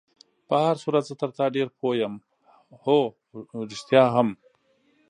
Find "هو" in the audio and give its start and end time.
2.83-2.99